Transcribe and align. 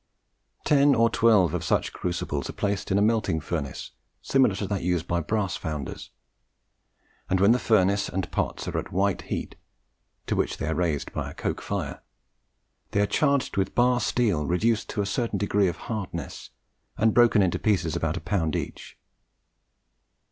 Ten 0.65 0.95
or 0.95 1.11
twelve 1.11 1.53
of 1.53 1.63
such 1.63 1.93
crucibles 1.93 2.49
are 2.49 2.53
placed 2.53 2.89
in 2.89 2.97
a 2.97 3.03
melting 3.03 3.39
furnace 3.39 3.91
similar 4.23 4.55
to 4.55 4.65
that 4.65 4.81
used 4.81 5.07
by 5.07 5.19
brass 5.19 5.55
founders; 5.57 6.09
and 7.29 7.39
when 7.39 7.51
the 7.51 7.59
furnace 7.59 8.09
and 8.09 8.31
pots 8.31 8.67
are 8.67 8.79
at 8.79 8.87
a 8.87 8.91
white 8.91 9.21
heat, 9.21 9.57
to 10.25 10.35
which 10.35 10.57
they 10.57 10.65
are 10.65 10.73
raised 10.73 11.13
by 11.13 11.29
a 11.29 11.35
coke 11.35 11.61
fire, 11.61 12.01
they 12.93 12.99
are 13.01 13.05
charged 13.05 13.57
with 13.57 13.75
bar 13.75 13.99
steel 13.99 14.47
reduced 14.47 14.89
to 14.89 15.03
a 15.03 15.05
certain 15.05 15.37
degree 15.37 15.67
of 15.67 15.77
hardness, 15.85 16.49
and 16.97 17.13
broken 17.13 17.43
into 17.43 17.59
pieces 17.59 17.95
of 17.95 18.01
about 18.03 18.17
a 18.17 18.21
pound 18.21 18.55
each. 18.55 18.97